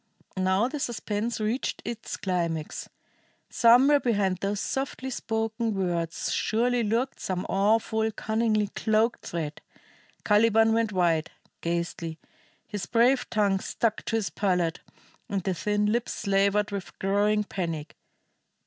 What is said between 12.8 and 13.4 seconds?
brave